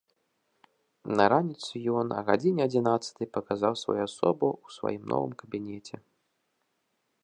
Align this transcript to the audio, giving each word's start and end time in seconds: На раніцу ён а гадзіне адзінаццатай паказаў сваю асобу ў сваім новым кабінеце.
На 1.19 1.27
раніцу 1.33 1.73
ён 1.99 2.07
а 2.17 2.25
гадзіне 2.31 2.61
адзінаццатай 2.67 3.27
паказаў 3.37 3.73
сваю 3.83 4.01
асобу 4.09 4.47
ў 4.65 4.79
сваім 4.79 5.03
новым 5.15 5.31
кабінеце. 5.45 5.95